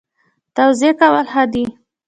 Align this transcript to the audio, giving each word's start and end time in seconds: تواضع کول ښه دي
تواضع 0.55 0.91
کول 0.99 1.25
ښه 1.31 1.43
دي 1.53 1.65